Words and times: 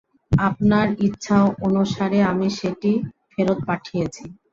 আপনার 0.31 0.87
ইচ্ছা 1.07 1.37
অনুসারে 1.67 2.19
আমি 2.31 2.47
সেটি 2.59 2.91
ফেরত 3.31 3.59
পাঠিয়েছি। 3.67 4.23